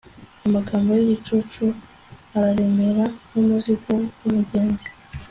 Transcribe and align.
amagambo 0.45 0.89
y'igicucu 0.93 1.65
araremera 2.37 3.05
nk'umuzigo 3.29 3.91
w'umugenzi 4.21 4.87